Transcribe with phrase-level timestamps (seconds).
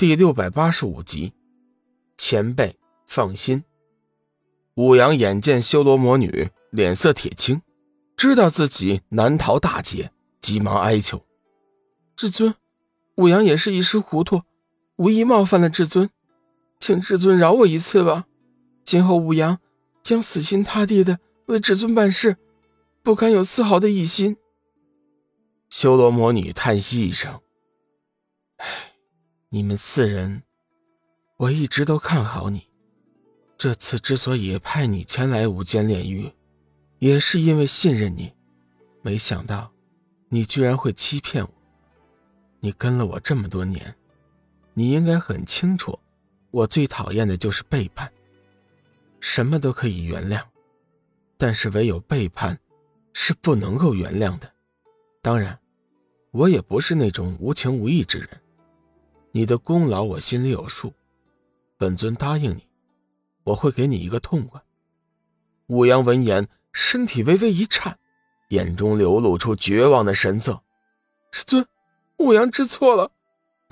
[0.00, 1.34] 第六百八十五集，
[2.16, 2.74] 前辈
[3.06, 3.64] 放心。
[4.76, 7.60] 武阳眼见修罗魔女脸色铁青，
[8.16, 10.10] 知道自己难逃大劫，
[10.40, 11.22] 急忙哀求
[12.16, 12.54] ：“至尊，
[13.16, 14.40] 武阳也是一时糊涂，
[14.96, 16.08] 无意冒犯了至尊，
[16.78, 18.24] 请至尊饶我一次吧。
[18.82, 19.58] 今后武阳
[20.02, 22.38] 将死心塌地的为至尊办事，
[23.02, 24.38] 不敢有丝毫的异心。”
[25.68, 27.38] 修罗魔女叹息一声：“。”
[29.52, 30.44] 你们四人，
[31.36, 32.68] 我一直都看好你。
[33.58, 36.32] 这次之所以派你前来无间炼狱，
[37.00, 38.32] 也是因为信任你。
[39.02, 39.68] 没想到，
[40.28, 41.50] 你居然会欺骗我。
[42.60, 43.92] 你跟了我这么多年，
[44.72, 45.98] 你应该很清楚，
[46.52, 48.08] 我最讨厌的就是背叛。
[49.18, 50.44] 什么都可以原谅，
[51.36, 52.56] 但是唯有背叛，
[53.14, 54.48] 是不能够原谅的。
[55.20, 55.58] 当然，
[56.30, 58.39] 我也不是那种无情无义之人。
[59.32, 60.92] 你的功劳我心里有数，
[61.76, 62.66] 本尊答应你，
[63.44, 64.60] 我会给你一个痛快。
[65.68, 67.96] 武阳闻言，身体微微一颤，
[68.48, 70.62] 眼中流露出绝望的神色。
[71.30, 71.64] 师尊，
[72.16, 73.12] 武阳知错了，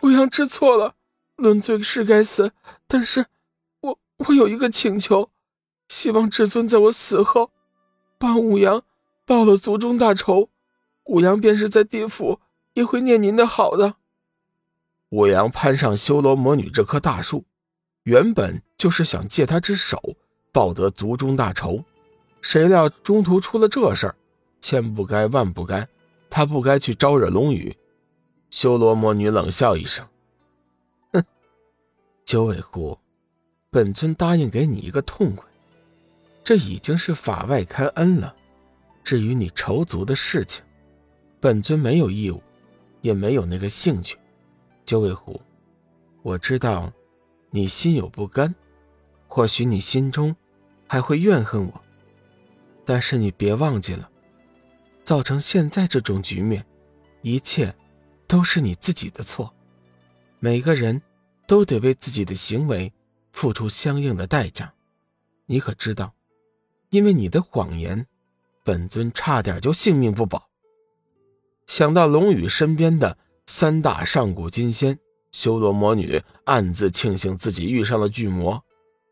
[0.03, 0.95] 武阳知错了，
[1.35, 2.53] 论罪是该死，
[2.87, 3.27] 但是，
[3.81, 5.29] 我我有一个请求，
[5.89, 7.51] 希望至尊在我死后，
[8.17, 8.83] 帮武阳
[9.27, 10.51] 报了族中大仇，
[11.07, 12.39] 武阳便是在地府
[12.75, 13.97] 也会念您的好的。
[15.11, 17.45] 武阳攀上修罗魔女这棵大树，
[18.03, 19.99] 原本就是想借她之手
[20.53, 21.83] 报得族中大仇，
[22.43, 24.15] 谁料中途出了这事儿，
[24.61, 25.89] 千不该万不该，
[26.29, 27.75] 他不该去招惹龙宇。
[28.51, 30.07] 修罗魔女冷笑一声
[31.13, 31.25] ：“哼，
[32.27, 32.99] 九尾狐，
[33.71, 35.47] 本尊答应给你一个痛快，
[36.45, 38.35] 这已经是法外开恩了。
[39.03, 40.63] 至于你仇族的事情，
[41.41, 42.43] 本尊没有义务，
[43.01, 44.19] 也没有那个兴趣。”
[44.89, 45.39] 九尾狐，
[46.23, 46.91] 我知道
[47.51, 48.55] 你心有不甘，
[49.27, 50.35] 或许你心中
[50.87, 51.81] 还会怨恨我，
[52.87, 54.09] 但是你别忘记了，
[55.05, 56.65] 造成现在这种局面，
[57.21, 57.77] 一切
[58.27, 59.53] 都是你自己的错。
[60.39, 61.03] 每个人
[61.47, 62.91] 都得为自己的行为
[63.35, 64.73] 付出相应的代价。
[65.45, 66.15] 你可知道，
[66.89, 68.07] 因为你的谎言，
[68.65, 70.49] 本尊差点就性命不保。
[71.67, 73.19] 想到龙宇身边的。
[73.51, 74.99] 三大上古金仙，
[75.33, 78.63] 修罗魔女暗自庆幸自己遇上了巨魔，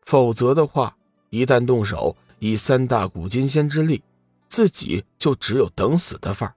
[0.05, 0.95] 否则的话，
[1.31, 4.03] 一旦动手，以三大古金仙之力，
[4.47, 6.53] 自己就只有等死的份儿。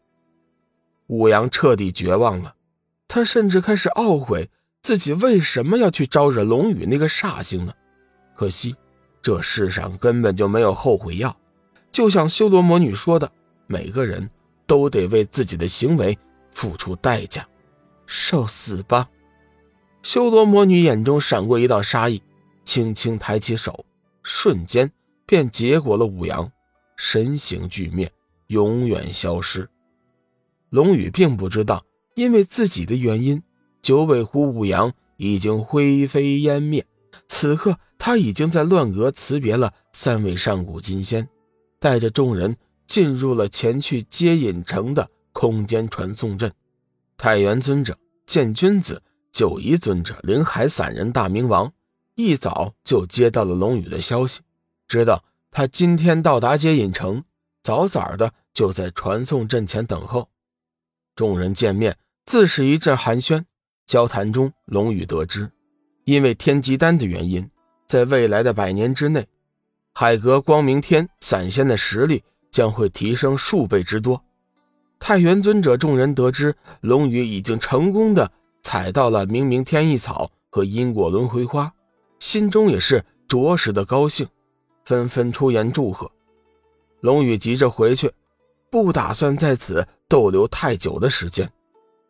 [1.06, 2.54] 武阳彻底绝望了，
[3.08, 4.50] 他甚至开始懊悔
[4.82, 7.72] 自己为什么要去招惹龙宇那个煞星呢？
[8.36, 8.76] 可惜，
[9.22, 11.34] 这世上根本就没有后悔药。
[11.90, 13.32] 就像修罗魔女说的，
[13.66, 14.28] 每个人
[14.66, 16.18] 都得为自己的行为
[16.52, 17.46] 付出代价。
[18.12, 19.08] 受死吧！
[20.02, 22.20] 修罗魔女眼中闪过一道杀意，
[22.64, 23.84] 轻轻抬起手，
[24.24, 24.90] 瞬间
[25.24, 26.50] 便结果了武阳，
[26.96, 28.12] 身形俱灭，
[28.48, 29.70] 永远消失。
[30.70, 31.84] 龙宇并不知道，
[32.16, 33.40] 因为自己的原因，
[33.80, 36.84] 九尾狐武阳已经灰飞烟灭。
[37.28, 41.28] 此刻，他已经在乱阁辞别了三位上古金仙，
[41.78, 42.56] 带着众人
[42.88, 46.52] 进入了前去接引城的空间传送阵。
[47.22, 51.70] 太元尊者、剑君子、九夷尊者、灵海散人、大明王，
[52.14, 54.40] 一早就接到了龙宇的消息，
[54.88, 57.22] 知道他今天到达接引城，
[57.62, 60.30] 早早的就在传送阵前等候。
[61.14, 63.44] 众人见面，自是一阵寒暄。
[63.86, 65.52] 交谈中，龙宇得知，
[66.04, 67.50] 因为天机丹的原因，
[67.86, 69.26] 在未来的百年之内，
[69.92, 74.24] 海阁光明天散仙的实力将会提升数倍之多。
[75.00, 78.30] 太元尊者众人得知龙宇已经成功的
[78.62, 81.72] 采到了明明天意草和因果轮回花，
[82.20, 84.28] 心中也是着实的高兴，
[84.84, 86.08] 纷纷出言祝贺。
[87.00, 88.12] 龙宇急着回去，
[88.70, 91.50] 不打算在此逗留太久的时间。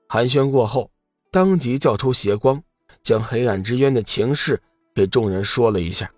[0.09, 0.91] 寒暄过后，
[1.31, 2.61] 当即叫出邪光，
[3.03, 4.61] 将黑暗之渊的情势
[4.93, 6.11] 给众人说了一下，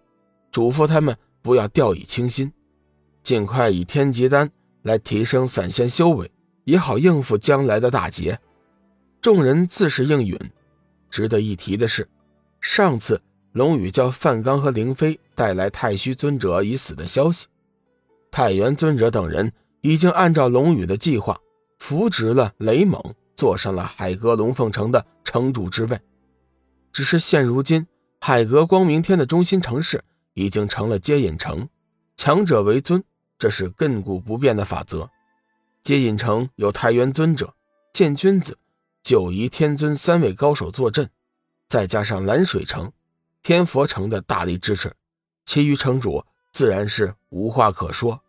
[0.51, 2.51] 嘱咐他们不要掉以轻心，
[3.23, 6.29] 尽快以天劫丹来提升散仙修为。
[6.65, 8.39] 也好应付将来的大劫，
[9.21, 10.39] 众人自是应允。
[11.11, 12.09] 值得一提的是，
[12.61, 13.21] 上次
[13.53, 17.47] 龙宇叫范刚和凌飞带来太虚尊者已死的消息，
[18.31, 21.39] 太元尊者等人已经按照龙宇的计划
[21.79, 22.99] 扶植了雷猛，
[23.37, 26.01] 坐上了海阁龙凤城的城主之位。
[26.93, 27.87] 只是现如今，
[28.21, 30.03] 海阁光明天的中心城市
[30.35, 31.69] 已经成了接引城，
[32.17, 33.03] 强者为尊，
[33.39, 35.11] 这是亘古不变的法则。
[35.83, 37.55] 接引城有太元尊者、
[37.93, 38.57] 剑君子、
[39.03, 41.11] 九夷天尊三位高手坐镇，
[41.69, 42.93] 再加上蓝水城、
[43.43, 44.95] 天佛城的大力支持，
[45.45, 48.23] 其余城主自然是无话可说。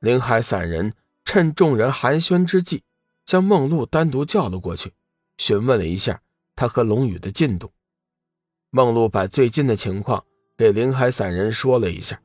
[0.00, 2.82] 林海散人趁众人寒暄之际，
[3.26, 4.94] 将梦露单独叫了过去，
[5.36, 6.22] 询问了一下
[6.56, 7.70] 他和龙宇的进度。
[8.70, 10.24] 梦露把最近的情况
[10.56, 12.18] 给林海散人说了一下，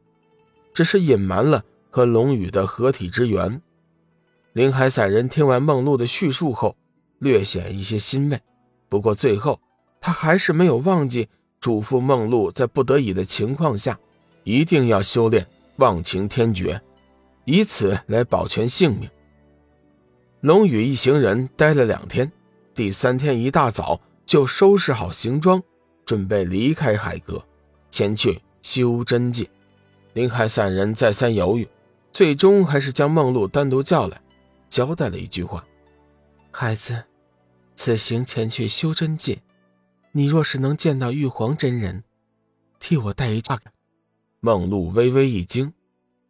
[0.74, 3.62] 只是隐瞒了和龙宇的合体之缘。
[4.54, 6.78] 林海散人听完梦露的叙述后，
[7.18, 8.40] 略显一些欣慰，
[8.88, 9.60] 不过最后
[10.00, 11.28] 他还是没有忘记
[11.60, 14.00] 嘱咐梦露，在不得已的情况下，
[14.44, 15.48] 一定要修炼
[15.78, 16.80] 忘情天诀。
[17.46, 19.10] 以此来保全性命。
[20.42, 22.32] 龙宇一行人待了两天，
[22.76, 25.62] 第三天一大早就收拾好行装，
[26.06, 27.44] 准备离开海阁，
[27.90, 29.50] 前去修真界。
[30.14, 31.68] 林海散人再三犹豫，
[32.12, 34.22] 最终还是将梦露单独叫来，
[34.74, 35.64] 交代了一句话
[36.50, 37.04] ：“孩子，
[37.76, 39.40] 此行前去修真界，
[40.12, 42.04] 你若是能见到玉皇真人，
[42.80, 43.60] 替我带一话。”
[44.42, 45.72] 梦露微微一惊，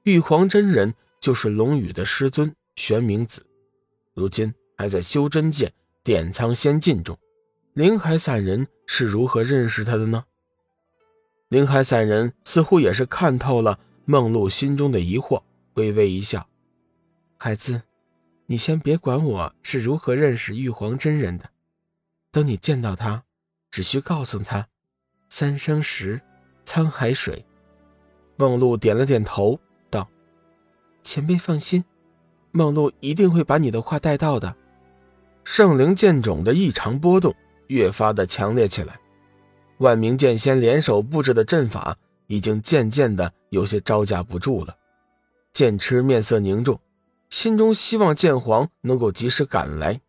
[0.04, 0.94] 玉皇真人。
[1.22, 3.46] 就是龙宇的师尊玄冥子，
[4.14, 5.72] 如今还在修真界
[6.04, 7.18] 点苍仙境中。
[7.72, 10.26] 灵海散人是如何认识他的呢？
[11.48, 15.44] 灵海散人似乎也是看透了梦露心中的疑惑，
[15.76, 16.46] 微微一笑
[17.40, 17.82] ：“孩子，
[18.46, 21.50] 你先别管我是如何认识玉皇真人的，
[22.32, 23.24] 等你见到他，
[23.72, 24.68] 只需告诉他
[25.30, 26.22] ‘三生石，
[26.66, 27.46] 沧海水’。”
[28.36, 29.60] 梦露点了点头。
[29.90, 30.10] 道
[31.04, 31.86] 前辈放心，
[32.52, 34.56] 梦露一定会把你的话带到的。
[35.44, 37.34] 圣灵剑种的异常波动
[37.68, 39.00] 越发的强烈起来，
[39.78, 41.98] 万名剑仙联手布置的阵法
[42.28, 44.76] 已经渐渐的有些招架不住了。
[45.54, 46.80] 剑痴面色凝重，
[47.34, 50.00] 心中希望剑皇能够及时赶来。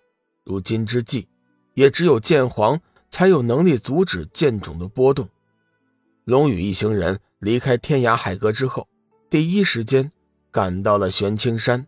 [0.45, 1.27] 如今之计，
[1.73, 2.79] 也只有剑皇
[3.09, 5.27] 才有能力阻止剑种的波动。
[6.25, 8.87] 龙宇一行人离开天涯海阁之后，
[9.31, 10.13] 第一时间。
[10.51, 11.87] 赶到了玄清山。